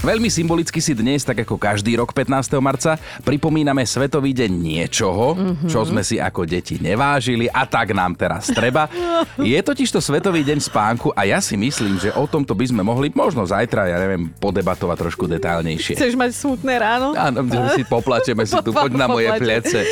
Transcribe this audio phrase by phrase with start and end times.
[0.00, 2.56] Veľmi symbolicky si dnes, tak ako každý rok 15.
[2.64, 5.68] marca, pripomíname Svetový deň niečoho, mm-hmm.
[5.68, 8.88] čo sme si ako deti nevážili a tak nám teraz treba.
[9.36, 12.80] Je totiž to Svetový deň spánku a ja si myslím, že o tomto by sme
[12.80, 16.00] mohli možno zajtra, ja neviem, podebatovať trošku detálnejšie.
[16.00, 17.12] Chceš mať smutné ráno?
[17.12, 17.44] Áno,
[17.76, 19.84] si poplačeme si tu, poď na moje plece.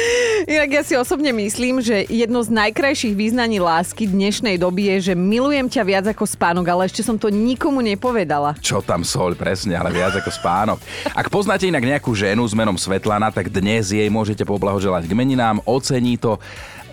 [0.48, 5.14] Inak ja si osobne myslím, že jedno z najkrajších význaní lásky dnešnej doby je, že
[5.18, 8.56] milujem ťa viac ako spánok, ale ešte som to nikomu nepovedala.
[8.64, 10.78] Čo tam sol, presne, ale viac ako spánok.
[11.10, 15.58] Ak poznáte inak nejakú ženu s menom Svetlana, tak dnes jej môžete poblahoželať k meninám,
[15.66, 16.38] ocení to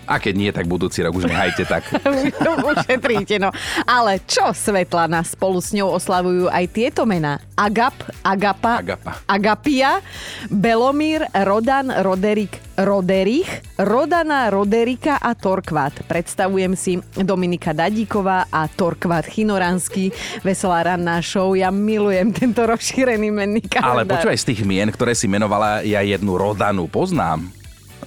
[0.06, 1.82] a keď nie, tak budúci rok už nehajte tak.
[2.70, 3.50] Ušetríte, no.
[3.84, 7.42] Ale čo Svetlana spolu s ňou oslavujú aj tieto mená?
[7.58, 9.12] Agap, Agapa, Agapa.
[9.26, 9.98] Agapia,
[10.46, 13.48] Belomír, Rodan, Roderik, Roderich,
[13.80, 16.04] Rodana, Roderika a Torkvat.
[16.06, 20.12] Predstavujem si Dominika Dadíková a Torkvat Chinoranský.
[20.44, 21.56] Veselá ranná show.
[21.56, 23.96] Ja milujem tento rozšírený menný kalendár.
[23.96, 27.48] Ale počúvaj, z tých mien, ktoré si menovala, ja jednu Rodanu poznám.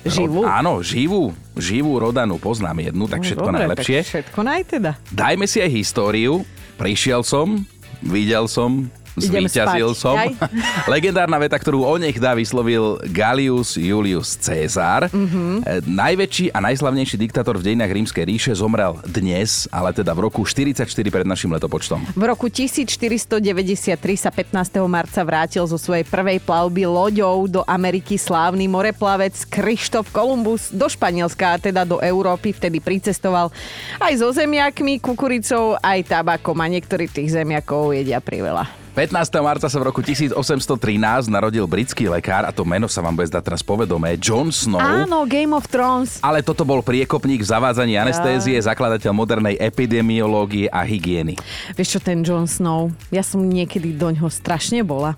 [0.07, 0.43] Živú?
[0.43, 1.35] Ro- áno, živú.
[1.59, 3.99] Živú Rodanu poznám jednu, tak všetko Dobre, najlepšie.
[3.99, 4.91] Tak všetko naj teda.
[5.11, 6.47] Dajme si aj históriu.
[6.79, 7.67] Prišiel som,
[7.99, 8.87] videl som,
[9.19, 10.15] zvíťazil som.
[10.93, 15.07] Legendárna veta, ktorú o nech dá vyslovil Galius Julius Cezar.
[15.11, 15.29] Mhm.
[15.29, 15.85] Mm-hmm.
[15.85, 20.89] Najväčší a najslavnejší diktátor v dejinách rímskej ríše zomrel dnes, ale teda v roku 44
[20.89, 22.01] pred našim letopočtom.
[22.17, 24.79] V roku 1493 sa 15.
[24.89, 31.55] marca vrátil zo svojej prvej plavby loďou do Ameriky slávny moreplavec Krištof Kolumbus do Španielska,
[31.55, 32.55] a teda do Európy.
[32.55, 33.53] Vtedy pricestoval
[34.01, 38.78] aj so zemiakmi, kukuricou, aj tabakom a niektorí tých zemiakov jedia priveľa.
[38.99, 39.31] 15.
[39.39, 43.47] marca sa v roku 1813 narodil britský lekár a to meno sa vám bude zdať
[43.47, 44.75] teraz povedomé, John Snow.
[44.75, 46.19] Áno, Game of Thrones.
[46.19, 51.39] Ale toto bol priekopník v zavádzaní anestézie, zakladateľ modernej epidemiológie a hygieny.
[51.79, 55.15] Vieš čo, ten Jon Snow, ja som niekedy doňho strašne bola.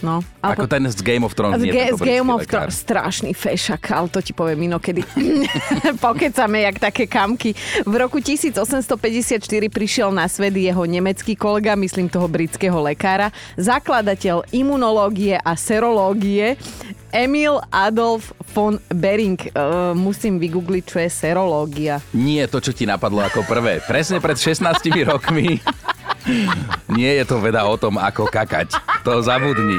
[0.00, 2.48] No, Ako ten z Game of Thrones, Z, nie Ge- z Game of.
[2.48, 5.04] Thrones, strašný fešak, ale to ti poviem inokedy.
[6.04, 7.52] Pokecame, jak také kamky.
[7.84, 13.28] V roku 1854 prišiel na svet jeho nemecký kolega, myslím toho britského lekára,
[13.60, 16.56] zakladateľ imunológie a serológie,
[17.12, 19.50] Emil Adolf von Bering.
[19.52, 21.98] Uh, musím vygoogliť, čo je serológia.
[22.14, 23.82] Nie to, čo ti napadlo ako prvé.
[23.82, 25.58] Presne pred 16 rokmi.
[26.88, 28.74] Nie je to veda o tom, ako kakať.
[29.02, 29.78] To zabudni.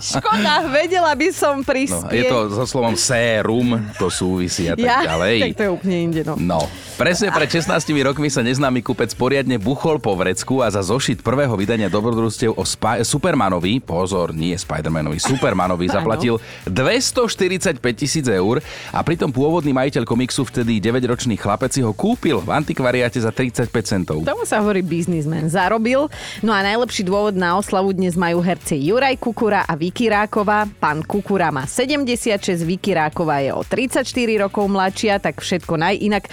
[0.00, 2.14] Škoda, vedela by som No, prispieť.
[2.14, 5.36] je to so slovom sérum, to súvisí a tak ja, ďalej.
[5.42, 6.34] tak to je úplne inde, no.
[6.36, 6.60] No,
[7.00, 11.56] presne pred 16 rokmi sa neznámy kupec poriadne buchol po vrecku a za zošit prvého
[11.56, 16.36] vydania dobrodružstiev o Spa- Supermanovi, pozor, nie Spidermanovi, Supermanovi zaplatil
[16.68, 18.60] 245 tisíc eur
[18.92, 23.72] a pritom pôvodný majiteľ komiksu, vtedy 9-ročný chlapec, si ho kúpil v antikvariáte za 35
[23.80, 24.20] centov.
[24.20, 25.48] Tomu sa hovorí biznismen.
[25.48, 26.12] Zarobil.
[26.44, 30.68] No a najlepší dôvod na oslavu dnes majú herci Juraj Kukura a Vicky Ráková.
[30.76, 34.04] Pán Kukura má 76, Vicky Ráková je o 34
[34.36, 35.96] rokov mladšia, tak všetko naj.
[35.96, 36.28] Inak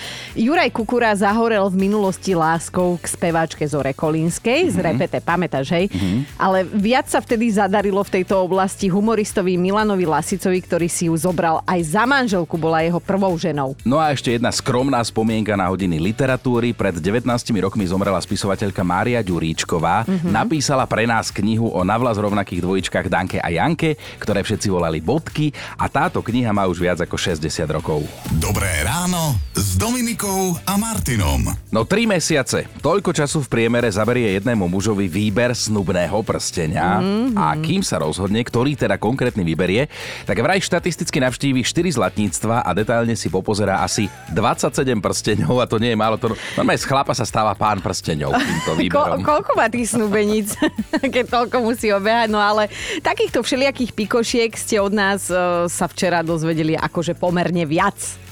[0.57, 5.85] Juraj Kukura zahorel v minulosti láskou k speváčke Zore Kolínskej, z repete, pamätáš, hej?
[6.34, 11.62] Ale viac sa vtedy zadarilo v tejto oblasti humoristovi Milanovi Lasicovi, ktorý si ju zobral
[11.62, 13.78] aj za manželku, bola jeho prvou ženou.
[13.85, 16.73] No a ešte jedna skromná spomienka na hodiny literatúry.
[16.73, 17.29] Pred 19
[17.62, 20.09] rokmi zomrela spisovateľka Mária Ďuríčková.
[20.09, 20.34] Mm-hmm.
[20.34, 25.53] Napísala pre nás knihu o navlas rovnakých dvojičkách Danke a Janke, ktoré všetci volali bodky
[25.78, 28.01] a táto kniha má už viac ako 60 rokov.
[28.41, 31.44] Dobré ráno s Dominikou a Martinom.
[31.72, 32.69] No 3 mesiace.
[32.80, 37.02] Toľko času v priemere zaberie jednému mužovi výber snubného prstenia.
[37.02, 37.35] Mm-hmm.
[37.35, 39.90] A kým sa rozhodne, ktorý teda konkrétny vyberie,
[40.24, 45.81] tak vraj štatisticky navštívi 4 zlatníctva a detailne si popozerá asi 27 prsteňov a to
[45.81, 46.16] nie je málo.
[46.19, 49.24] To, normálne z chlapa sa stáva pán prsteňov týmto Ko- výberom.
[49.24, 50.53] koľko má tých snúbeníc,
[51.16, 52.28] keď toľko musí obehať?
[52.29, 52.69] No ale
[53.00, 58.27] takýchto všelijakých pikošiek ste od nás e, sa včera dozvedeli akože pomerne viac.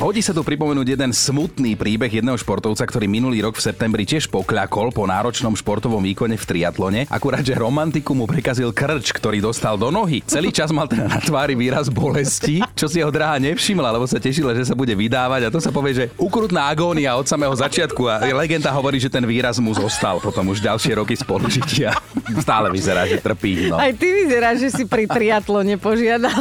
[0.00, 4.32] Hodí sa tu pripomenúť jeden smutný príbeh jedného športovca, ktorý minulý rok v septembri tiež
[4.32, 7.04] pokľakol po náročnom športovom výkone v triatlone.
[7.12, 10.24] Akurát, že romantiku mu prekazil krč, ktorý dostal do nohy.
[10.24, 14.16] Celý čas mal teda na tvári výraz bolesti, čo si jeho drahá nevšimla, lebo sa
[14.16, 18.00] tešila, že sa bude vydávať a to sa povie, že ukrutná agónia od samého začiatku
[18.08, 21.92] a legenda hovorí, že ten výraz mu zostal potom už ďalšie roky spolužitia.
[22.40, 23.68] Stále vyzerá, že trpí.
[23.68, 23.76] No.
[23.76, 26.40] Aj ty vyzeráš, že si pri triatlone požiadal.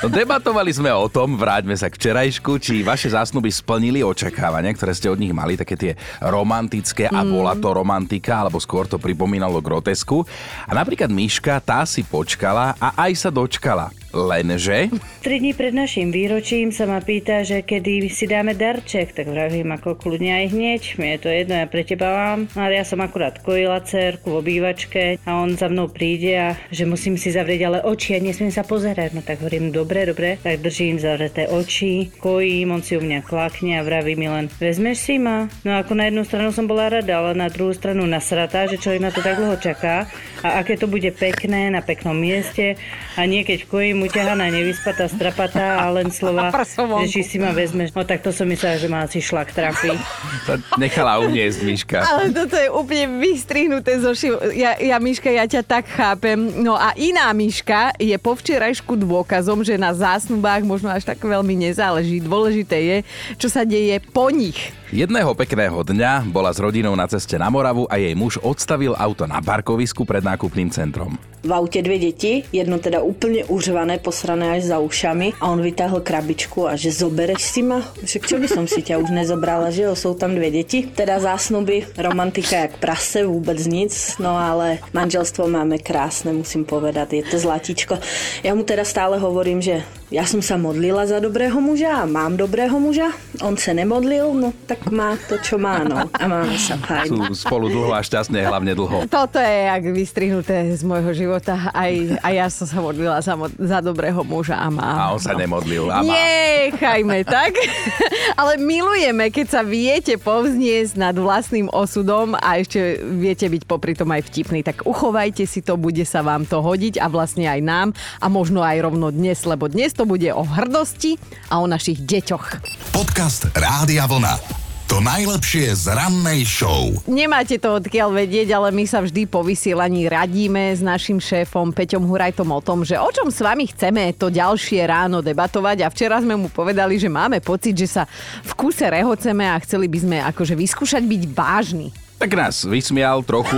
[0.00, 4.96] No, debatovali sme o tom, vráťme sa k včerajšku, či vaše zásnuby splnili očakávania, ktoré
[4.96, 5.92] ste od nich mali, také tie
[6.24, 10.24] romantické a bola to romantika, alebo skôr to pripomínalo grotesku.
[10.64, 13.99] A napríklad Miška, tá si počkala a aj sa dočkala.
[14.10, 14.90] Lenže...
[15.20, 19.70] Tri dní pred našim výročím sa ma pýta, že kedy si dáme darček, tak vravím
[19.76, 22.40] ako kľudne aj hneď, mi je to jedno, ja pre teba mám.
[22.56, 26.88] Ale ja som akurát kojila cerku v obývačke a on za mnou príde a že
[26.88, 29.14] musím si zavrieť ale oči a nesmiem sa pozerať.
[29.14, 33.78] No tak hovorím, dobre, dobre, tak držím zavreté oči, kojím, on si u mňa klakne
[33.78, 35.46] a vraví mi len, vezmeš si ma?
[35.62, 39.04] No ako na jednu stranu som bola rada, ale na druhú stranu nasratá, že človek
[39.04, 40.10] na to tak dlho čaká
[40.40, 42.80] a aké to bude pekné na peknom mieste
[43.14, 46.48] a niekedy kojím mu ťahaná, nevyspatá, strapatá a len slova,
[47.04, 47.92] že či si ma vezmeš.
[47.92, 49.92] No tak to som myslela, že ma asi šlak trafí.
[50.48, 52.00] To nechala uniesť, Miška.
[52.00, 54.40] Ale toto je úplne vystrihnuté zo šiv...
[54.56, 56.64] Ja, ja, Miška, ja ťa tak chápem.
[56.64, 61.52] No a iná Miška je po včerajšku dôkazom, že na zásnubách možno až tak veľmi
[61.60, 62.24] nezáleží.
[62.24, 62.98] Dôležité je,
[63.36, 64.72] čo sa deje po nich.
[64.90, 69.22] Jedného pekného dňa bola s rodinou na ceste na Moravu a jej muž odstavil auto
[69.22, 71.14] na parkovisku pred nákupným centrom.
[71.46, 76.02] V aute dve deti, jedno teda úplne užvané, posrané až za ušami a on vytáhol
[76.02, 77.86] krabičku a že zobereš si ma?
[78.02, 80.90] Však čo by som si ťa už nezobrala, že jo, sú tam dve deti.
[80.90, 87.24] Teda zásnuby, romantika jak prase, vôbec nic, no ale manželstvo máme krásne, musím povedať, je
[87.30, 87.94] to zlatičko.
[88.42, 92.34] Ja mu teda stále hovorím, že ja som sa modlila za dobrého muža a mám
[92.34, 93.14] dobrého muža,
[93.46, 96.02] on sa nemodlil, no tak má to, čo má, no.
[96.10, 97.30] A máme sa fajn.
[97.30, 99.06] Sú spolu dlho a šťastne, hlavne dlho.
[99.06, 101.70] Toto je jak vystrihnuté z môjho života.
[101.70, 101.94] Aj,
[102.26, 104.98] aj ja som sa modlila za, za dobrého muža a mám.
[104.98, 105.86] A on sa nemodlil.
[105.86, 106.10] A má.
[106.10, 107.54] Nechajme tak.
[108.40, 114.10] Ale milujeme, keď sa viete povzniesť nad vlastným osudom a ešte viete byť popri tom
[114.10, 114.66] aj vtipný.
[114.66, 118.58] Tak uchovajte si to, bude sa vám to hodiť a vlastne aj nám a možno
[118.66, 121.20] aj rovno dnes, lebo dnes to bude o hrdosti
[121.52, 122.64] a o našich deťoch.
[122.96, 124.40] Podcast Rádia Vlna.
[124.88, 126.88] To najlepšie z rannej show.
[127.04, 132.08] Nemáte to odkiaľ vedieť, ale my sa vždy po vysielaní radíme s našim šéfom Peťom
[132.08, 136.16] Hurajtom o tom, že o čom s vami chceme to ďalšie ráno debatovať a včera
[136.18, 138.02] sme mu povedali, že máme pocit, že sa
[138.40, 141.92] v kuse rehoceme a chceli by sme akože vyskúšať byť vážni.
[142.20, 143.56] Tak nás vysmial trochu,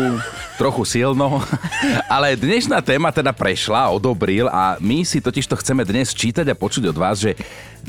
[0.55, 1.43] trochu silno,
[2.06, 6.55] ale dnešná téma teda prešla, odobril a my si totiž to chceme dnes čítať a
[6.55, 7.35] počuť od vás, že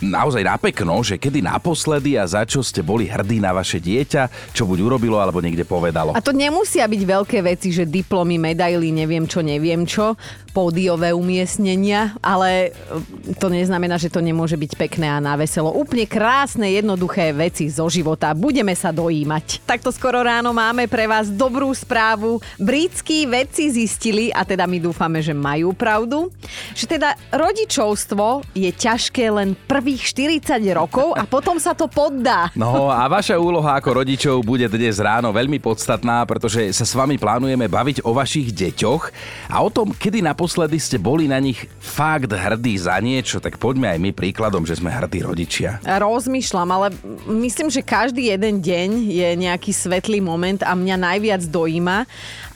[0.01, 4.65] naozaj napekno, že kedy naposledy a za čo ste boli hrdí na vaše dieťa, čo
[4.65, 6.17] buď urobilo alebo niekde povedalo.
[6.17, 10.17] A to nemusia byť veľké veci, že diplomy, medaily, neviem čo, neviem čo,
[10.53, 15.73] pódiové umiestnenia, ale e, to neznamená, že to nemôže byť pekné a na veselo.
[15.73, 18.31] Úplne krásne, jednoduché veci zo života.
[18.37, 19.65] Budeme sa dojímať.
[19.65, 22.37] Takto skoro ráno máme pre vás dobrú správu.
[22.61, 26.29] Britskí vedci zistili, a teda my dúfame, že majú pravdu,
[26.77, 32.53] že teda rodičovstvo je ťažké len prvých 40 rokov a potom sa to poddá.
[32.53, 37.17] No a vaša úloha ako rodičov bude dnes ráno veľmi podstatná, pretože sa s vami
[37.17, 39.03] plánujeme baviť o vašich deťoch
[39.49, 43.95] a o tom, kedy naposledy ste boli na nich fakt hrdí za niečo, tak poďme
[43.95, 45.79] aj my príkladom, že sme hrdí rodičia.
[45.87, 46.91] Rozmýšľam, ale
[47.31, 52.03] myslím, že každý jeden deň je nejaký svetlý moment a mňa najviac dojíma,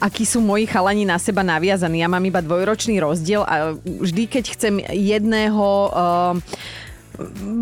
[0.04, 2.04] akí sú moji chalani na seba naviazaní.
[2.04, 6.36] Ja mám iba dvojročný rozdiel a vždy, keď chcem jedného uh,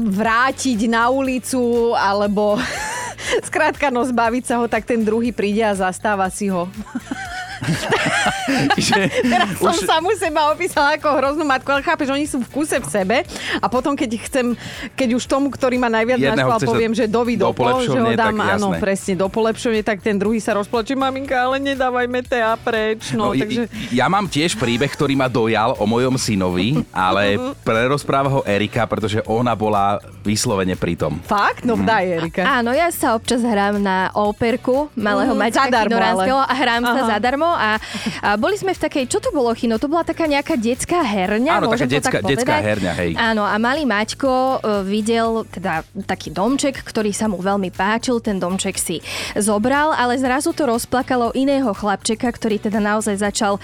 [0.10, 2.58] vrátiť na ulicu alebo
[3.54, 6.66] skrátka no zbaviť sa ho, tak ten druhý príde a zastáva si ho.
[8.88, 9.86] že Teraz som už...
[9.86, 13.18] samu seba opísala ako hroznú matku, ale chápeš, oni sú v kuse v sebe
[13.60, 14.46] a potom, keď chcem,
[14.94, 18.36] keď už tomu, ktorý ma najviac naštval, poviem, že dovi do, do že ho dám,
[18.38, 23.14] áno, presne, do polepšovne, tak ten druhý sa rozplačí, maminka, ale nedávajme tea preč.
[23.14, 23.68] No, no, takže...
[23.94, 29.22] Ja mám tiež príbeh, ktorý ma dojal o mojom synovi, ale prerozpráva ho Erika, pretože
[29.26, 31.20] ona bola vyslovene pri tom.
[31.26, 31.66] Fakt?
[31.66, 31.86] No mm.
[31.86, 32.42] daj, Erika.
[32.46, 36.94] Áno, ja sa občas hrám na operku malého mm, Maťka Kinoránskeho a hrám Aha.
[36.94, 37.80] sa zadarmo a,
[38.22, 39.76] a boli sme v takej, čo to bolo, Chino?
[39.76, 43.12] To bola taká nejaká detská herňa, Áno, taká detská, tak detská herňa, hej.
[43.20, 44.58] Áno, a malý Maťko e,
[44.88, 49.04] videl teda taký domček, ktorý sa mu veľmi páčil, ten domček si
[49.36, 53.60] zobral, ale zrazu to rozplakalo iného chlapčeka, ktorý teda naozaj začal,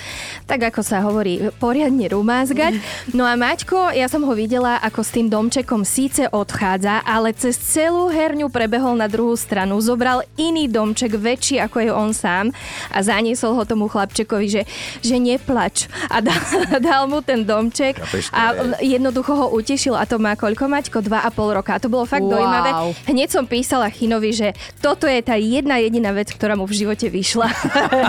[0.45, 2.77] tak ako sa hovorí, poriadne rumázgať.
[3.15, 7.55] No a Maťko, ja som ho videla, ako s tým domčekom síce odchádza, ale cez
[7.55, 12.45] celú herňu prebehol na druhú stranu, zobral iný domček väčší ako je on sám
[12.89, 14.61] a zaniesol ho tomu chlapčekovi, že,
[14.99, 16.43] že neplač a dal,
[16.87, 18.03] dal mu ten domček
[18.35, 20.99] a jednoducho ho utešil a to má koľko Maťko?
[20.99, 21.75] Dva a pol roka.
[21.75, 22.35] A to bolo fakt wow.
[22.35, 22.69] dojímavé.
[23.07, 24.51] Hneď som písala Chinovi, že
[24.83, 27.47] toto je tá jedna jediná vec, ktorá mu v živote vyšla.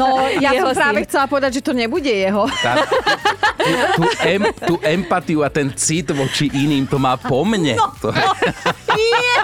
[0.00, 2.49] No, ja som práve chcela povedať, že to nebude jeho.
[2.61, 2.83] Tá,
[3.97, 7.76] tú, em, tú empatiu a ten cit voči iným, to má po mne.
[7.78, 7.90] No.
[8.02, 9.37] To je,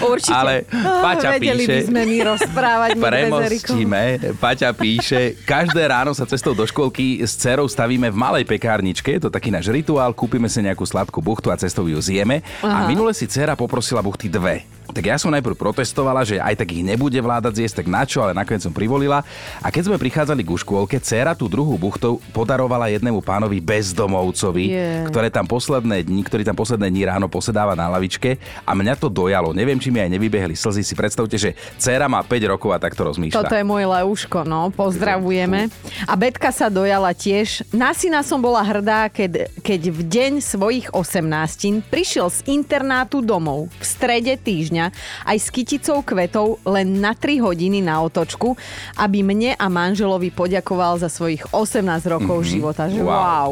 [0.00, 0.34] Určite.
[0.34, 2.88] ale Paťa Vedeli píše, by sme my rozprávať.
[2.96, 4.02] Premostíme.
[4.38, 9.28] Paťa píše, každé ráno sa cestou do školky s dcerou stavíme v malej pekárničke, je
[9.28, 12.42] to taký náš rituál, kúpime si nejakú sladkú buchtu a cestou ju zjeme.
[12.64, 14.79] A minule si dcera poprosila buchty dve.
[14.90, 18.26] Tak ja som najprv protestovala, že aj tak ich nebude vládať zjesť, tak na čo,
[18.26, 19.22] ale nakoniec som privolila.
[19.62, 24.88] A keď sme prichádzali ku škôlke, dcera tú druhú buchtou podarovala jednému pánovi bezdomovcovi, Je.
[25.08, 29.06] ktoré tam posledné dni, ktorý tam posledné dni ráno posedáva na lavičke a mňa to
[29.06, 29.54] dojalo.
[29.54, 30.82] Neviem, či mi aj nevybehli slzy.
[30.82, 33.46] Si predstavte, že dcera má 5 rokov a takto rozmýšľa.
[33.46, 35.70] Toto je môj Leuško, no, pozdravujeme.
[36.10, 37.62] A Betka sa dojala tiež.
[37.70, 43.70] Na syna som bola hrdá, keď, keď v deň svojich 18 prišiel z internátu domov
[43.78, 44.79] v strede týždňa
[45.28, 48.56] aj s kyticou kvetov len na 3 hodiny na otočku,
[48.96, 52.54] aby mne a manželovi poďakoval za svojich 18 rokov mm-hmm.
[52.56, 52.88] života.
[52.88, 53.12] Že Wow.
[53.12, 53.50] wow.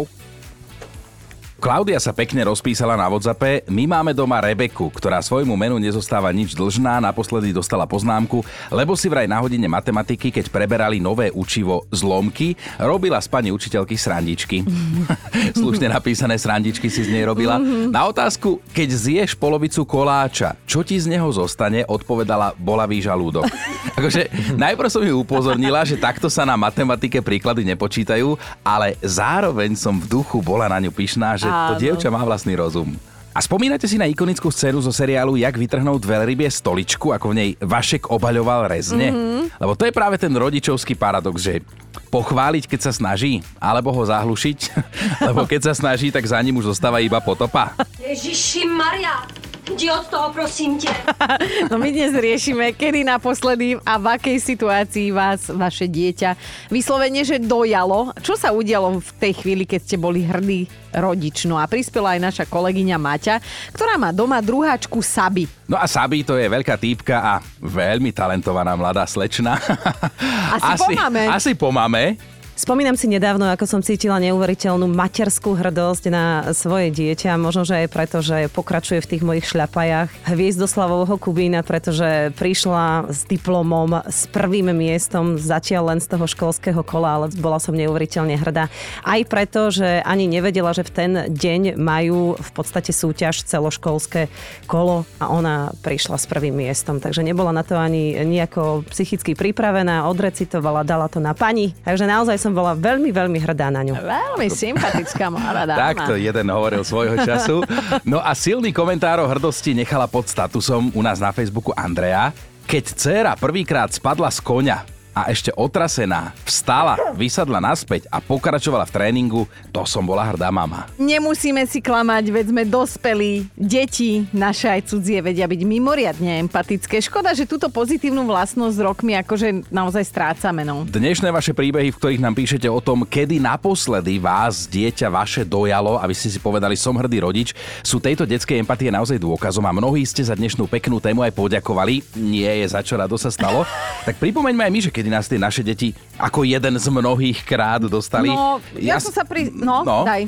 [1.58, 3.66] Klaudia sa pekne rozpísala na WhatsAppe.
[3.66, 7.02] My máme doma Rebeku, ktorá svojmu menu nezostáva nič dlžná.
[7.02, 13.18] Naposledy dostala poznámku, lebo si vraj na hodine matematiky, keď preberali nové učivo zlomky, robila
[13.18, 14.62] s pani učiteľky srandičky.
[15.58, 17.58] Slušne napísané srandičky si z nej robila.
[17.90, 23.50] Na otázku, keď zješ polovicu koláča, čo ti z neho zostane, odpovedala bolavý žalúdok.
[23.98, 29.98] Akože najprv som ju upozornila, že takto sa na matematike príklady nepočítajú, ale zároveň som
[29.98, 31.80] v duchu bola na ňu pyšná, že to Áno.
[31.80, 32.94] dievča má vlastný rozum.
[33.36, 37.50] A spomínate si na ikonickú scénu zo seriálu Jak vytrhnúť veľrybie stoličku, ako v nej
[37.62, 39.14] Vašek obaľoval rezne?
[39.14, 39.62] Mm-hmm.
[39.62, 41.62] Lebo to je práve ten rodičovský paradox, že
[42.10, 44.58] pochváliť, keď sa snaží, alebo ho zahlušiť,
[45.30, 47.78] lebo keď sa snaží, tak za ním už zostáva iba potopa.
[48.02, 49.22] Ježiši Maria,
[49.70, 50.88] jdi od toho, prosím tě.
[51.70, 56.36] No my dnes riešime, kedy naposledy a v akej situácii vás vaše dieťa
[56.72, 58.16] vyslovene, že dojalo.
[58.24, 60.64] Čo sa udialo v tej chvíli, keď ste boli hrdí
[60.96, 61.44] rodič?
[61.44, 63.36] No a prispela aj naša kolegyňa Maťa,
[63.76, 65.44] ktorá má doma druháčku Saby.
[65.68, 69.60] No a Sabi to je veľká týpka a veľmi talentovaná mladá slečna.
[70.56, 71.22] Asi po mame.
[71.28, 72.37] Asi po mame.
[72.58, 77.88] Spomínam si nedávno, ako som cítila neuveriteľnú materskú hrdosť na svoje dieťa, možno, že aj
[77.94, 84.74] preto, že pokračuje v tých mojich šľapajach hviezdoslavovho Kubína, pretože prišla s diplomom, s prvým
[84.74, 88.66] miestom, zatiaľ len z toho školského kola, ale bola som neuveriteľne hrdá.
[89.06, 94.26] Aj preto, že ani nevedela, že v ten deň majú v podstate súťaž celoškolské
[94.66, 100.10] kolo a ona prišla s prvým miestom, takže nebola na to ani nejako psychicky pripravená,
[100.10, 103.94] odrecitovala, dala to na pani, takže naozaj som bola veľmi, veľmi hrdá na ňu.
[103.96, 105.80] Veľmi sympatická mladá dáma.
[105.94, 107.64] Takto jeden hovoril svojho času.
[108.04, 112.34] No a silný komentár o hrdosti nechala pod statusom u nás na Facebooku Andrea.
[112.68, 118.94] Keď dcéra prvýkrát spadla z koňa a ešte otrasená, vstala, vysadla naspäť a pokračovala v
[118.94, 119.42] tréningu,
[119.74, 120.86] to som bola hrdá mama.
[120.94, 123.50] Nemusíme si klamať, veď sme dospelí.
[123.58, 127.02] Deti, naše aj cudzie, vedia byť mimoriadne empatické.
[127.02, 130.62] Škoda, že túto pozitívnu vlastnosť s rokmi akože naozaj strácame.
[130.62, 130.86] No.
[130.86, 135.98] Dnešné vaše príbehy, v ktorých nám píšete o tom, kedy naposledy vás dieťa vaše dojalo
[135.98, 139.74] a vy ste si povedali, som hrdý rodič, sú tejto detskej empatie naozaj dôkazom a
[139.74, 142.06] mnohí ste za dnešnú peknú tému aj poďakovali.
[142.14, 143.66] Nie je za čo rado sa stalo.
[144.06, 147.82] Tak pripomeňme aj my, že kedy nás tie naše deti ako jeden z mnohých krát
[147.82, 148.28] dostali.
[148.28, 149.48] No, ja, som sa pri...
[149.48, 150.02] No, No.
[150.04, 150.26] daj.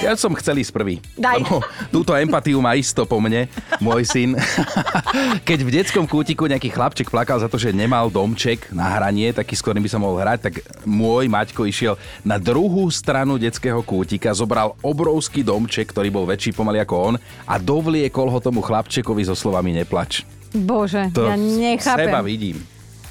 [0.00, 1.02] Ja som chcel ísť prvý.
[1.14, 1.42] Daj.
[1.42, 1.58] Lebo
[1.90, 4.38] túto empatiu má isto po mne, môj syn.
[5.48, 9.52] Keď v detskom kútiku nejaký chlapček plakal za to, že nemal domček na hranie, taký,
[9.52, 10.54] s ktorým by sa mohol hrať, tak
[10.84, 16.78] môj Maťko išiel na druhú stranu detského kútika, zobral obrovský domček, ktorý bol väčší pomaly
[16.78, 17.14] ako on
[17.44, 20.22] a dovliekol ho tomu chlapčekovi so slovami neplač.
[20.54, 22.06] Bože, To ja nechápem.
[22.06, 22.62] seba vidím.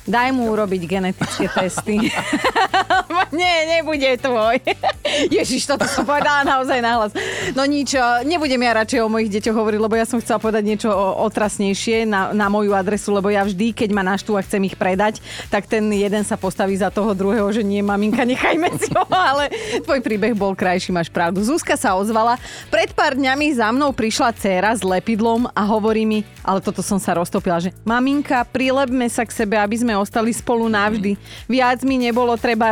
[0.04, 1.96] Daj mu urobiť genetické testy.
[3.34, 4.62] Nie, nebude tvoj.
[5.36, 7.12] Ježiš, toto som povedala naozaj nahlas.
[7.58, 7.98] No nič,
[8.30, 10.94] nebudem ja radšej o mojich deťoch hovoriť, lebo ja som chcela povedať niečo
[11.26, 15.18] otrasnejšie na, na moju adresu, lebo ja vždy, keď ma naštú a chcem ich predať,
[15.50, 19.50] tak ten jeden sa postaví za toho druhého, že nie, maminka, nechajme si ho, ale
[19.82, 21.42] tvoj príbeh bol krajší, máš pravdu.
[21.42, 22.38] Zuzka sa ozvala.
[22.70, 27.02] Pred pár dňami za mnou prišla dcéra s lepidlom a hovorí mi, ale toto som
[27.02, 31.18] sa roztopila, že maminka, prilepme sa k sebe, aby sme ostali spolu navždy.
[31.50, 32.70] Viac mi nebolo treba,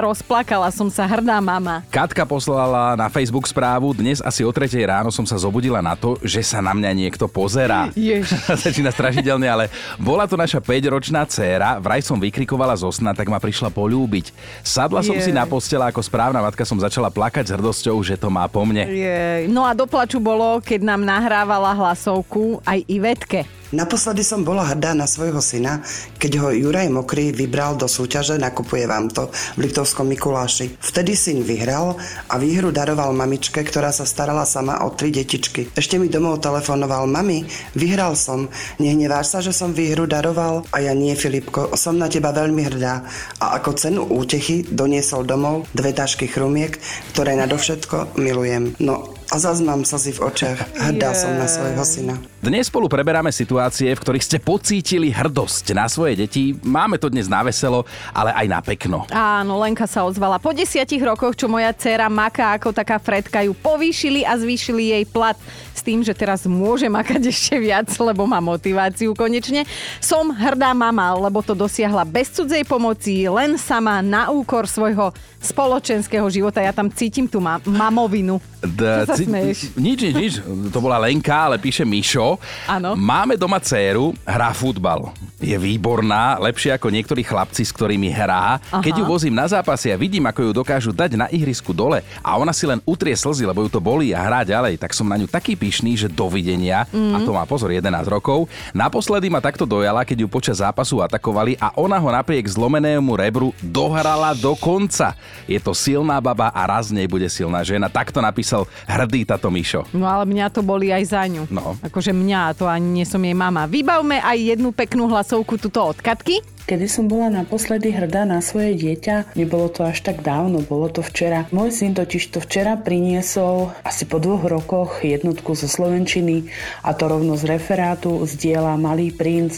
[0.52, 1.80] rozplakala som sa, hrdá mama.
[1.88, 6.20] Katka poslala na Facebook správu, dnes asi o 3 ráno som sa zobudila na to,
[6.20, 7.88] že sa na mňa niekto pozerá.
[8.68, 13.40] Začína strašidelne, ale bola to naša 5-ročná dcéra, vraj som vykrikovala zo sna, tak ma
[13.40, 14.36] prišla polúbiť.
[14.60, 15.24] Sadla som Jej.
[15.24, 18.68] si na postela, ako správna matka som začala plakať s hrdosťou, že to má po
[18.68, 18.92] mne.
[18.92, 19.48] Jej.
[19.48, 23.61] No a do plaču bolo, keď nám nahrávala hlasovku aj Ivetke.
[23.72, 25.80] Naposledy som bola hrdá na svojho syna,
[26.20, 30.76] keď ho Juraj Mokrý vybral do súťaže Nakupuje vám to v Liptovskom Mikuláši.
[30.76, 31.96] Vtedy syn vyhral
[32.28, 35.72] a výhru daroval mamičke, ktorá sa starala sama o tri detičky.
[35.72, 38.52] Ešte mi domov telefonoval, mami, vyhral som.
[38.76, 40.68] Nehneváš sa, že som výhru daroval?
[40.76, 43.08] A ja nie, Filipko, som na teba veľmi hrdá.
[43.40, 46.76] A ako cenu útechy doniesol domov dve tašky chrumiek,
[47.16, 48.76] ktoré nadovšetko milujem.
[48.84, 50.60] No, a zase mám slzy v očiach.
[50.76, 52.16] Hrdá som na svojho syna.
[52.44, 56.52] Dnes spolu preberáme situácie, v ktorých ste pocítili hrdosť na svoje deti.
[56.60, 59.08] Máme to dnes na veselo, ale aj na pekno.
[59.08, 60.36] Áno, Lenka sa ozvala.
[60.36, 65.04] Po desiatich rokoch, čo moja dcéra maká ako taká Fredka, ju povýšili a zvýšili jej
[65.08, 65.40] plat
[65.72, 69.64] s tým, že teraz môže makať ešte viac, lebo má motiváciu konečne.
[70.04, 76.28] Som hrdá mama, lebo to dosiahla bez cudzej pomoci, len sama na úkor svojho spoločenského
[76.28, 76.60] života.
[76.60, 78.44] Ja tam cítim tú ma- mamovinu.
[78.62, 80.34] D- nič, nič, nič.
[80.70, 82.38] To bola Lenka, ale píše Mišo.
[82.64, 82.94] Áno.
[82.94, 85.10] Máme doma dceru, hrá futbal.
[85.36, 88.62] Je výborná, lepšie ako niektorí chlapci, s ktorými hrá.
[88.62, 88.78] Aha.
[88.80, 92.30] Keď ju vozím na zápasy a vidím, ako ju dokážu dať na ihrisku dole a
[92.36, 95.18] ona si len utrie slzy, lebo ju to bolí a hrá ďalej, tak som na
[95.18, 97.12] ňu taký pyšný, že dovidenia, Mhm.
[97.12, 98.46] a to má pozor 11 rokov.
[98.72, 103.50] Naposledy ma takto dojala, keď ju počas zápasu atakovali a ona ho napriek zlomenému rebru
[103.60, 105.18] dohrala do konca.
[105.44, 107.90] Je to silná baba a raz nej bude silná žena.
[107.90, 108.51] Takto napísal
[108.90, 109.88] hrdý tato Mišo.
[109.96, 111.48] No ale mňa to boli aj za ňu.
[111.52, 111.80] No.
[111.80, 113.70] Akože mňa, to ani nie som jej mama.
[113.70, 116.44] Vybavme aj jednu peknú hlasovku tuto od Katky.
[116.62, 121.02] Kedy som bola naposledy hrdá na svoje dieťa, nebolo to až tak dávno, bolo to
[121.02, 121.50] včera.
[121.50, 126.48] Môj syn totiž to včera priniesol asi po dvoch rokoch jednotku zo Slovenčiny
[126.86, 129.58] a to rovno z referátu z diela Malý princ.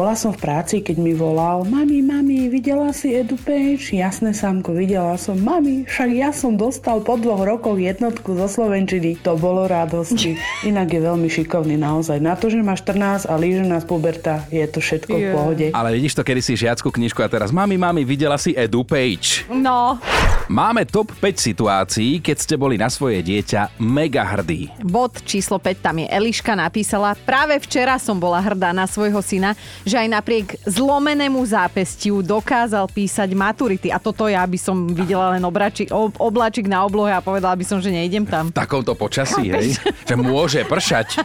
[0.00, 3.92] Bola som v práci, keď mi volal Mami, mami, videla si Edu Page?
[3.92, 5.36] Jasné, Samko, videla som.
[5.36, 9.20] Mami, však ja som dostal po dvoch rokoch jednotku zo Slovenčiny.
[9.20, 10.40] To bolo radosti.
[10.64, 12.16] Inak je veľmi šikovný naozaj.
[12.16, 15.32] Na to, že má 14 a líže nás puberta, je to všetko v Je.
[15.36, 15.66] pohode.
[15.76, 19.52] Ale vidíš to, kedy si žiackú knižku a teraz mami, mami, videla si Edu Page.
[19.52, 20.00] No,
[20.50, 24.66] Máme top 5 situácií, keď ste boli na svoje dieťa mega hrdí.
[24.82, 27.14] bod číslo 5, tam je Eliška napísala.
[27.22, 29.54] Práve včera som bola hrdá na svojho syna,
[29.90, 33.90] že aj napriek zlomenému zápestiu dokázal písať maturity.
[33.90, 37.66] A toto ja by som videla len obrači, ob, obláčik na oblohe a povedala by
[37.66, 38.54] som, že nejdem tam.
[38.54, 39.74] V takomto počasí, hej?
[40.10, 41.22] Že môže pršať.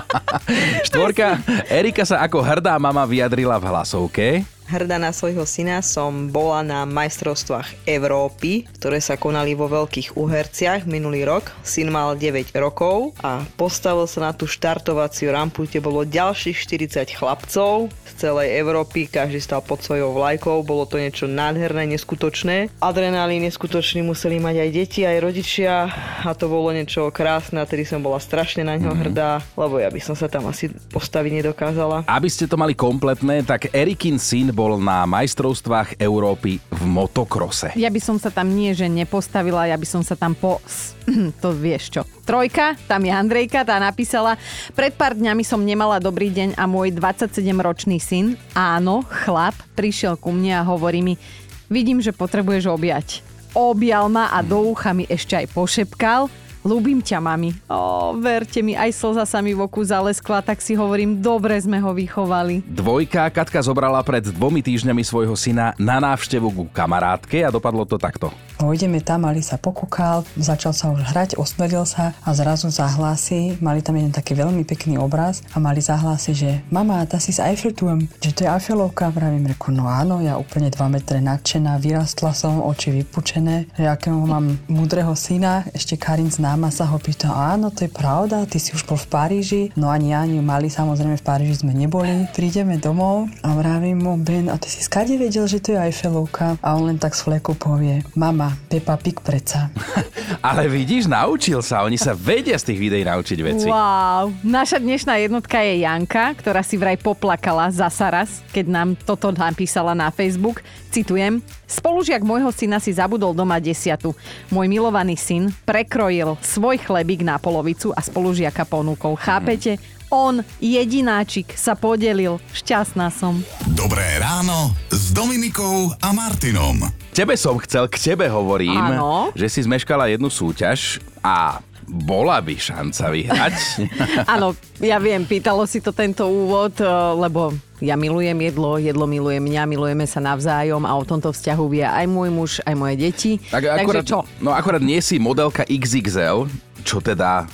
[0.88, 4.26] Štvorka, Erika sa ako hrdá mama vyjadrila v hlasovke.
[4.72, 10.88] Hrdá na svojho syna som bola na majstrovstvách Európy, ktoré sa konali vo Veľkých Uherciach
[10.88, 11.52] minulý rok.
[11.60, 16.56] Syn mal 9 rokov a postavil sa na tú štartovaciu rampu, kde bolo ďalších
[16.88, 22.72] 40 chlapcov z celej Európy, každý stal pod svojou vlajkou, bolo to niečo nádherné, neskutočné.
[22.80, 25.92] Adrenalín neskutočný museli mať aj deti, aj rodičia
[26.24, 29.92] a to bolo niečo krásne, a tedy som bola strašne na ňo hrdá, lebo ja
[29.92, 32.08] by som sa tam asi postaviť nedokázala.
[32.08, 37.74] Aby ste to mali kompletné, tak Erikin syn bol na majstrovstvách Európy v motokrose.
[37.74, 40.62] Ja by som sa tam nie, že nepostavila, ja by som sa tam po...
[41.42, 42.02] To vieš čo.
[42.22, 44.38] Trojka, tam je Andrejka, tá napísala,
[44.78, 50.30] pred pár dňami som nemala dobrý deň a môj 27-ročný syn, áno, chlap, prišiel ku
[50.30, 51.18] mne a hovorí mi,
[51.66, 53.26] vidím, že potrebuješ objať.
[53.52, 56.30] Objal ma a do ucha mi ešte aj pošepkal,
[56.62, 57.50] Ľúbim ťa, mami.
[57.66, 61.82] O, verte mi, aj slza sa mi v oku zaleskla, tak si hovorím, dobre sme
[61.82, 62.62] ho vychovali.
[62.62, 67.98] Dvojka Katka zobrala pred dvomi týždňami svojho syna na návštevu ku kamarátke a dopadlo to
[67.98, 68.30] takto.
[68.62, 73.82] Ideme tam, Mali sa pokúkal, začal sa už hrať, osmeril sa a zrazu zahlási, mali
[73.82, 78.06] tam jeden taký veľmi pekný obraz a mali zahlási, že mama, tá si z Eiffelturm,
[78.22, 82.62] že to je Eiffelovka, pravím, reku, no áno, ja úplne 2 metre nadšená, vyrastla som,
[82.62, 87.88] oči vypučené, že akého mám múdreho syna, ešte Karin známa sa ho pýta, áno, to
[87.88, 91.24] je pravda, ty si už bol v Paríži, no ani ja, ani Mali, samozrejme v
[91.24, 95.64] Paríži sme neboli, prídeme domov a vravím mu, Ben, a ty si skade vedel, že
[95.64, 96.60] to je Eiffelovka?
[96.60, 99.72] A on len tak z fleku povie, mama, Peppa Pig preca.
[100.44, 103.72] Ale vidíš, naučil sa, oni sa vedia z tých videí naučiť veci.
[103.72, 104.36] Wow.
[104.44, 109.96] Naša dnešná jednotka je Janka, ktorá si vraj poplakala za Saras, keď nám toto napísala
[109.96, 110.60] na Facebook.
[110.92, 111.40] Citujem.
[111.64, 114.12] Spolužiak môjho syna si zabudol doma desiatu.
[114.52, 119.16] Môj milovaný syn prekrojil svoj chlebík na polovicu a spolužiaka ponúkol.
[119.18, 119.78] Chápete?
[120.12, 122.36] On, jedináčik, sa podelil.
[122.52, 123.40] Šťastná som.
[123.72, 126.84] Dobré ráno s Dominikou a Martinom.
[127.16, 129.32] Tebe som chcel, k tebe hovorím, Áno.
[129.32, 133.54] že si zmeškala jednu súťaž a bola by šanca vyhrať.
[134.34, 139.42] Áno, ja viem, pýtalo si to tento úvod, eh, lebo ja milujem jedlo, jedlo miluje
[139.42, 143.30] mňa, milujeme sa navzájom a o tomto vzťahu vie aj môj muž, aj moje deti.
[143.50, 144.18] Tak akurát, Takže čo?
[144.38, 146.46] No akurát nie si modelka XXL,
[146.86, 147.50] čo teda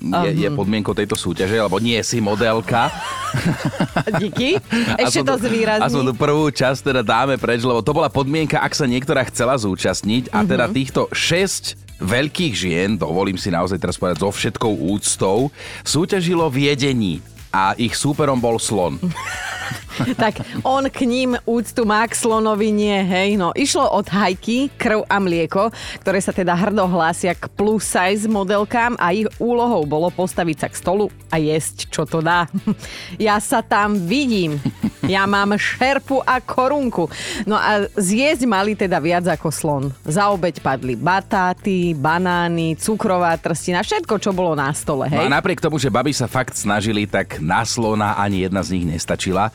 [0.00, 2.88] je, je podmienkou tejto súťaže, lebo nie si modelka.
[4.22, 4.56] Díky.
[4.96, 5.84] Ešte to zvýrazní.
[5.84, 9.28] A som tú prvú časť teda dáme preč, lebo to bola podmienka, ak sa niektorá
[9.28, 10.32] chcela zúčastniť.
[10.32, 15.52] A teda týchto 6 veľkých žien, dovolím si naozaj teraz povedať so všetkou úctou,
[15.84, 17.14] súťažilo v jedení
[17.52, 18.98] a ich súperom bol slon.
[20.22, 23.36] tak on k ním úctu má k slonovi nie, hej.
[23.36, 25.70] No, išlo od hajky, krv a mlieko,
[26.02, 30.68] ktoré sa teda hrdo hlásia k plus size modelkám a ich úlohou bolo postaviť sa
[30.70, 32.46] k stolu a jesť, čo to dá.
[33.18, 34.58] ja sa tam vidím.
[35.10, 37.10] Ja mám šerpu a korunku.
[37.48, 39.84] No a zjesť mali teda viac ako slon.
[40.06, 45.18] Za obeď padli batáty, banány, cukrová trstina, všetko, čo bolo na stole, hej.
[45.18, 48.78] No a napriek tomu, že baby sa fakt snažili, tak na slona ani jedna z
[48.78, 49.50] nich nestačila.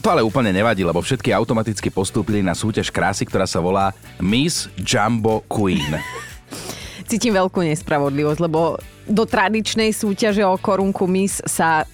[0.00, 4.70] To ale úplne nevadí, lebo všetky automaticky postúpili na súťaž krásy, ktorá sa volá Miss
[4.78, 5.98] Jumbo Queen.
[7.08, 8.76] Cítim veľkú nespravodlivosť, lebo
[9.08, 11.88] do tradičnej súťaže o korunku Miss sa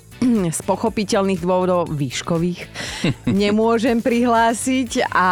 [0.51, 2.61] z pochopiteľných dôvodov výškových
[3.45, 5.29] nemôžem prihlásiť a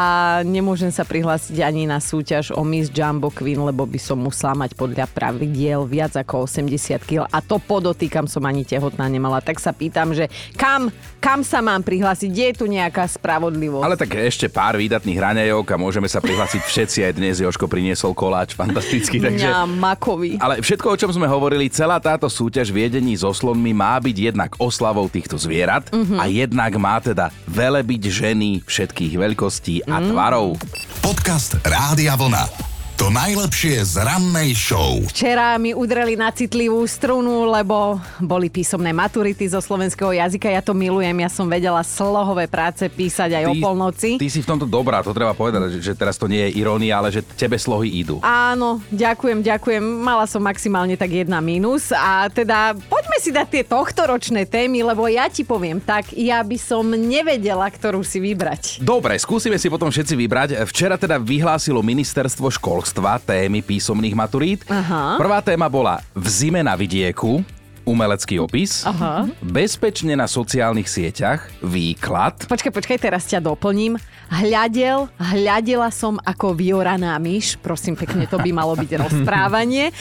[0.46, 4.78] nemôžem sa prihlásiť ani na súťaž o Miss Jumbo Queen, lebo by som musela mať
[4.78, 9.42] podľa pravidiel viac ako 80 kg a to podotýkam som ani tehotná nemala.
[9.42, 12.28] Tak sa pýtam, že kam, kam sa mám prihlásiť?
[12.30, 13.84] Kde je tu nejaká spravodlivosť?
[13.84, 16.98] Ale tak ešte pár výdatných raňajok a môžeme sa prihlásiť všetci.
[17.02, 19.18] Aj dnes Joško priniesol koláč, fantastický.
[19.18, 19.48] Takže...
[19.48, 20.36] Mňa, makový.
[20.38, 24.16] Ale všetko, o čom sme hovorili, celá táto súťaž v jedení so slonmi má byť
[24.32, 24.50] jednak
[24.92, 26.20] oslavou týchto zvierat Mhm.
[26.20, 30.08] a jednak má teda velebiť ženy všetkých veľkostí a Mhm.
[30.12, 30.60] tvarov.
[31.00, 32.71] Podcast Rádia Vlna.
[33.02, 35.02] To najlepšie z rannej show.
[35.10, 40.46] Včera mi udreli na citlivú strunu, lebo boli písomné maturity zo slovenského jazyka.
[40.46, 44.22] Ja to milujem, ja som vedela slohové práce písať aj o polnoci.
[44.22, 47.02] Ty si v tomto dobrá, to treba povedať, že, že teraz to nie je irónia,
[47.02, 48.22] ale že tebe slohy idú.
[48.22, 49.82] Áno, ďakujem, ďakujem.
[49.82, 51.90] Mala som maximálne tak jedna mínus.
[51.90, 56.54] A teda poďme si dať tie tohtoročné témy, lebo ja ti poviem tak, ja by
[56.54, 58.78] som nevedela, ktorú si vybrať.
[58.78, 60.48] Dobre, skúsime si potom všetci vybrať.
[60.70, 64.64] Včera teda vyhlásilo ministerstvo školstva témy písomných maturít.
[64.68, 65.16] Aha.
[65.16, 67.44] Prvá téma bola v zime na vidieku,
[67.84, 69.26] umelecký opis, Aha.
[69.40, 73.98] bezpečne na sociálnych sieťach, výklad, Počkaj, počkaj, teraz ťa doplním.
[74.28, 77.54] Hľadel, hľadela som ako vyoraná myš.
[77.56, 79.92] Prosím pekne, to by malo byť rozprávanie.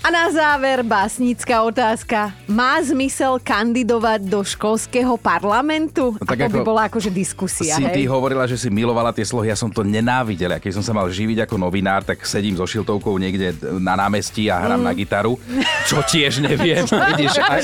[0.00, 2.32] A na záver básnická otázka.
[2.46, 6.14] Má zmysel kandidovať do školského parlamentu?
[6.14, 8.08] No a tak to by ako- bola akože diskusia, si ty hej?
[8.08, 10.48] hovorila, že si milovala tie slohy, ja som to nenávidel.
[10.50, 14.48] A Keď som sa mal živiť ako novinár, tak sedím so šiltovkou niekde na námestí
[14.48, 14.86] a hrám Mm.
[14.86, 15.36] na gitaru,
[15.84, 16.88] čo tiež neviem.
[17.24, 17.56] Vidíš, a,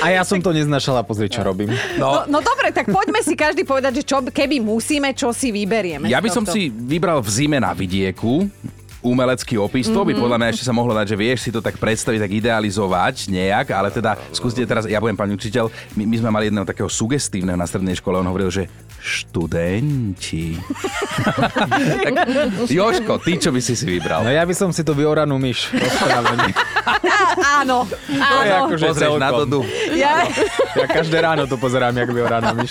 [0.00, 1.68] A ja som to neznašala, pozri, čo robím.
[1.94, 6.08] No, no dobre, tak poďme si každý povedať, že čo, keby musíme, čo si vyberieme.
[6.08, 8.48] Ja by som si vybral v zime na vidieku
[9.04, 9.92] umelecký opis.
[9.92, 10.20] To by Mhm.
[10.24, 13.68] podľa mňa ešte sa mohlo dať, že vieš si to tak predstaviť, tak idealizovať nejak,
[13.68, 17.52] ale teda skúste teraz, ja poviem pani učiteľ, my, my sme mali jedného takého sugestívneho
[17.52, 18.64] na strednej škole, on hovoril, že
[19.04, 20.56] študenti.
[22.08, 22.12] tak,
[22.64, 24.24] Joško, ty čo by si si vybral?
[24.24, 25.68] No ja by som si to vyoranú myš
[27.24, 27.52] rozprávanie.
[27.64, 28.64] Áno, To je áno.
[28.68, 29.28] akože Pozrieš na.
[29.34, 29.60] Dodu.
[29.96, 30.12] Ja,
[30.74, 32.70] Ja každé ráno to pozerám, jak vyoraná myš.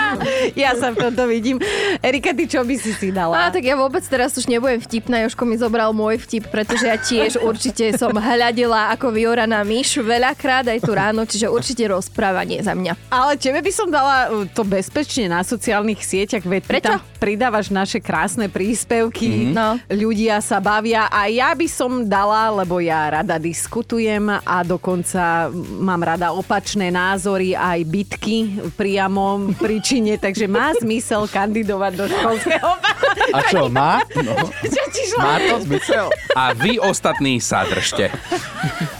[0.54, 1.56] ja sa v tomto vidím.
[1.98, 3.36] Erika, ty čo by si si dala?
[3.38, 6.96] A tak ja vôbec teraz už nebudem vtipná, Joško mi zobral môj vtip, pretože ja
[6.96, 12.72] tiež určite som hľadela ako vyoraná myš veľakrát aj tu ráno, čiže určite rozprávanie za
[12.72, 13.08] mňa.
[13.08, 16.84] Ale tebe by som dala uh, to bezpečne na sociálnych sieťach, veď Prečo?
[16.86, 19.46] tam pridávaš naše krásne príspevky, Mhm.
[19.50, 19.68] No.
[19.88, 26.00] ľudia sa bavia a ja by som dala, lebo ja rada diskutujem a dokonca mám
[26.00, 28.36] rada opačné názory aj bitky
[28.72, 29.24] priamo
[29.54, 32.70] pri čine, takže má zmysel kandidovať do školského
[33.28, 34.00] A čo, má?
[34.18, 34.34] No.
[34.64, 35.20] Čo ti šlo?
[35.20, 36.06] Má to zmysel?
[36.32, 38.08] A vy ostatní sa držte.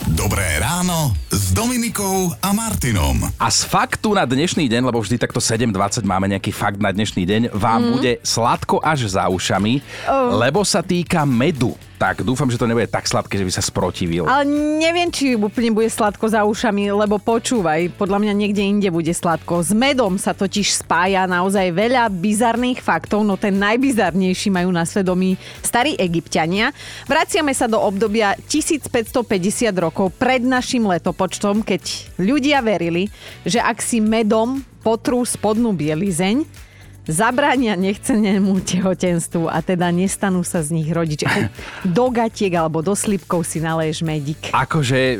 [0.08, 3.22] Dobré ráno s Dominikou a Martinom.
[3.34, 7.22] A z faktu na dnešný deň, lebo vždy takto 7.20 máme nejaký fakt na dnešný
[7.22, 7.90] deň, vám Mhm.
[7.90, 10.36] bude sladko až za ušami, Oh.
[10.36, 11.72] lebo sa týka medu.
[11.98, 14.22] Tak dúfam, že to nebude tak sladké, že by sa sprotivil.
[14.30, 14.46] Ale
[14.78, 19.66] neviem, či úplne bude sladko za ušami, lebo počúvaj, podľa mňa niekde inde bude sladko.
[19.66, 25.34] S medom sa totiž spája naozaj veľa bizarných faktov, no ten najbizarnejší majú na svedomí
[25.58, 26.70] starí egyptiania.
[27.10, 33.10] Vraciame sa do obdobia 1550 rokov pred našim letopočtom, keď ľudia verili,
[33.42, 36.67] že ak si medom potrú spodnú bielizeň,
[37.08, 41.18] zabránia nechcenému tehotenstvu a teda nestanú sa z nich rodiť.
[41.24, 41.40] Že
[41.96, 44.52] Do gatiek alebo do slipkov si naleješ medik.
[44.52, 45.16] Akože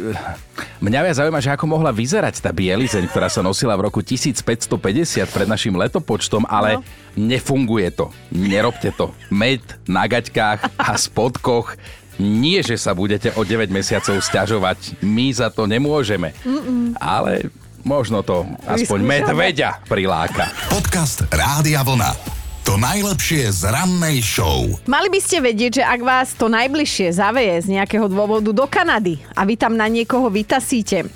[0.79, 4.69] mňa viac zaujíma, že ako mohla vyzerať tá bielizeň, ktorá sa nosila v roku 1550
[5.27, 6.85] pred našim letopočtom, ale No.
[7.17, 8.13] nefunguje to.
[8.31, 9.17] Nerobte to.
[9.33, 11.75] Med na gaťkách a spodkoch
[12.19, 14.99] Nie, že sa budete o 9 mesiacov stiažovať.
[15.07, 16.35] My za to nemôžeme.
[16.43, 16.99] Mm-mm.
[16.99, 17.47] Ale
[17.87, 20.51] možno to aspoň medveďa priláka.
[20.73, 22.39] Podcast Rádia Vlna.
[22.69, 24.69] To najlepšie z rannej show.
[24.85, 29.17] Mali by ste vedieť, že ak vás to najbližšie zaveje z nejakého dôvodu do Kanady
[29.33, 31.09] a vy tam na niekoho vytasíte,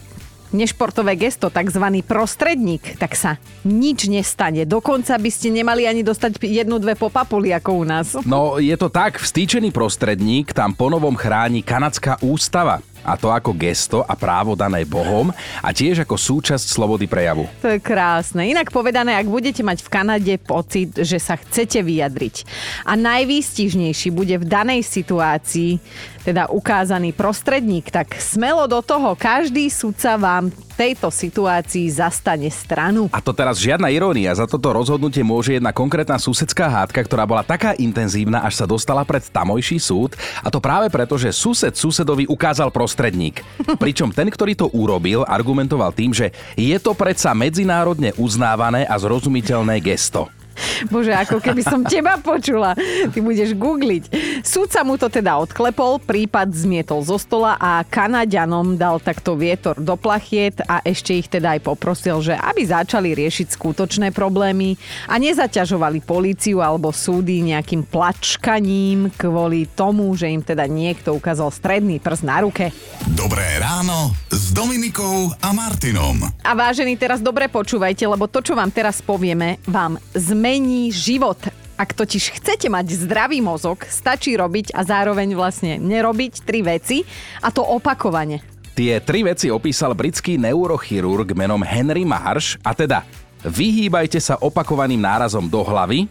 [0.53, 1.85] nešportové gesto, tzv.
[2.05, 4.69] prostredník, tak sa nič nestane.
[4.69, 8.17] Dokonca by ste nemali ani dostať jednu, dve popapuli ako u nás.
[8.29, 12.85] No, je to tak, vstýčený prostredník tam ponovom chráni kanadská ústava.
[13.03, 17.51] A to ako gesto a právo dané Bohom a tiež ako súčasť slobody prejavu.
[17.63, 18.47] To je krásne.
[18.47, 22.47] Inak povedané, ak budete mať v Kanade pocit, že sa chcete vyjadriť
[22.87, 25.83] a najvýstižnejší bude v danej situácii
[26.23, 33.07] teda ukázaný prostredník, tak smelo do toho každý sudca vám tejto situácii zastane stranu.
[33.13, 37.45] A to teraz žiadna irónia, za toto rozhodnutie môže jedna konkrétna susedská hádka, ktorá bola
[37.45, 40.17] taká intenzívna, až sa dostala pred tamojší súd.
[40.41, 43.45] A to práve preto, že sused susedovi ukázal prostredník.
[43.83, 49.79] Pričom ten, ktorý to urobil, argumentoval tým, že je to predsa medzinárodne uznávané a zrozumiteľné
[49.85, 50.42] gesto.
[50.91, 52.75] Bože, ako keby som teba počula.
[53.13, 54.05] Ty budeš googliť.
[54.43, 59.95] Súdca mu to teda odklepol, prípad zmietol zo stola a Kanaďanom dal takto vietor do
[59.95, 64.75] plachiet a ešte ich teda aj poprosil, že aby začali riešiť skutočné problémy
[65.07, 72.03] a nezaťažovali políciu alebo súdy nejakým plačkaním kvôli tomu, že im teda niekto ukázal stredný
[72.03, 72.75] prst na ruke.
[73.15, 76.19] Dobré ráno s Dominikou a Martinom.
[76.43, 79.99] A vážení, teraz dobre počúvajte, lebo to, čo vám teraz povieme, vám
[80.43, 81.39] zmení život.
[81.79, 87.07] Ak totiž chcete mať zdravý mozog, stačí robiť a zároveň vlastne nerobiť tri veci
[87.39, 88.43] a to opakovane.
[88.75, 93.07] Tie tri veci opísal britský neurochirurg menom Henry Marsh a teda
[93.47, 96.11] vyhýbajte sa opakovaným nárazom do hlavy,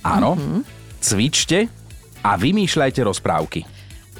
[0.00, 0.60] áno, mm-hmm.
[1.04, 1.68] cvičte
[2.24, 3.68] a vymýšľajte rozprávky.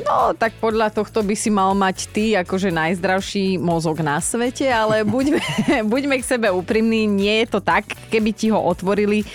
[0.06, 5.02] No, tak podľa tohto by si mal mať ty akože najzdravší mozog na svete, ale
[5.14, 5.42] buďme,
[5.86, 9.26] buďme k sebe úprimní, nie je to tak, keby ti ho otvorili,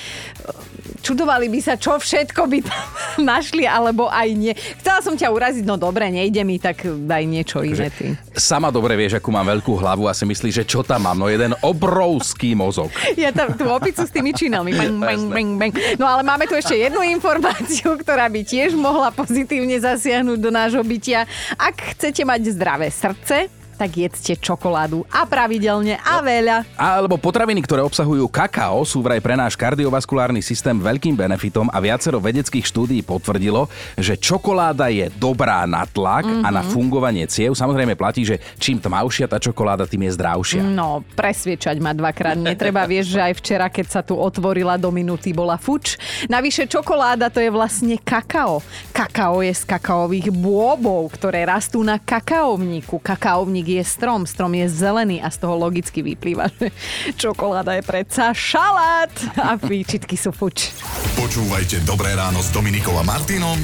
[1.01, 2.85] čudovali by sa, čo všetko by tam
[3.33, 4.53] našli, alebo aj nie.
[4.53, 8.13] Chcela som ťa uraziť, no dobre, nejde mi, tak daj niečo iné ty.
[8.35, 11.17] Sama dobre vieš, akú mám veľkú hlavu a si myslíš, že čo tam mám?
[11.17, 12.93] No jeden obrovský mozog.
[13.17, 14.75] Ja tam tú opicu s tými činami.
[14.75, 15.73] Bang, bang, bang, bang.
[15.97, 20.83] No ale máme tu ešte jednu informáciu, ktorá by tiež mohla pozitívne zasiahnuť do nášho
[20.83, 21.25] bytia.
[21.55, 26.63] Ak chcete mať zdravé srdce, tak jedzte čokoládu a pravidelne a veľa.
[26.79, 32.23] Alebo potraviny, ktoré obsahujú kakao, sú vraj pre náš kardiovaskulárny systém veľkým benefitom a viacero
[32.23, 33.67] vedeckých štúdií potvrdilo,
[33.99, 36.47] že čokoláda je dobrá na tlak mm-hmm.
[36.47, 37.59] a na fungovanie ciev.
[37.59, 40.63] Samozrejme platí, že čím tmavšia tá čokoláda, tým je zdravšia.
[40.63, 42.87] No, presviečať ma dvakrát netreba.
[42.93, 45.99] Vieš, že aj včera, keď sa tu otvorila do minúty, bola fuč.
[46.31, 48.63] Navyše čokoláda to je vlastne kakao.
[48.95, 53.03] Kakao je z kakaových bôbov, ktoré rastú na kakaovníku.
[53.03, 56.69] Kakaovník je strom, strom je zelený a z toho logicky vyplýva, že
[57.17, 59.09] čokoláda je predsa šalát
[59.41, 60.69] a výčitky sú fuč.
[61.17, 63.57] Počúvajte Dobré ráno s Dominikou a Martinom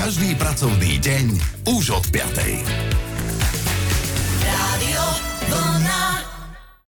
[0.00, 1.26] každý pracovný deň
[1.76, 3.09] už od 5.